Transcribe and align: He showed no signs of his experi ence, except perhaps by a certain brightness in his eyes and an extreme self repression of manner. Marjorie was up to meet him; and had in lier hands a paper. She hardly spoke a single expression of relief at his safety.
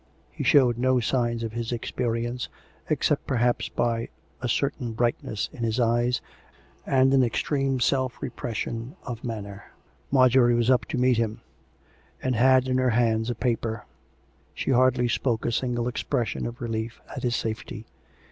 He 0.31 0.43
showed 0.43 0.79
no 0.79 0.99
signs 0.99 1.43
of 1.43 1.51
his 1.53 1.67
experi 1.71 2.25
ence, 2.27 2.49
except 2.89 3.27
perhaps 3.27 3.69
by 3.69 4.09
a 4.41 4.49
certain 4.49 4.93
brightness 4.93 5.47
in 5.53 5.61
his 5.61 5.79
eyes 5.79 6.21
and 6.87 7.13
an 7.13 7.21
extreme 7.21 7.79
self 7.79 8.19
repression 8.19 8.95
of 9.03 9.23
manner. 9.23 9.65
Marjorie 10.09 10.55
was 10.55 10.71
up 10.71 10.85
to 10.85 10.97
meet 10.97 11.17
him; 11.17 11.41
and 12.19 12.35
had 12.35 12.67
in 12.67 12.77
lier 12.77 12.89
hands 12.89 13.29
a 13.29 13.35
paper. 13.35 13.85
She 14.55 14.71
hardly 14.71 15.07
spoke 15.07 15.45
a 15.45 15.51
single 15.51 15.87
expression 15.87 16.47
of 16.47 16.61
relief 16.61 16.99
at 17.15 17.21
his 17.21 17.35
safety. 17.35 17.85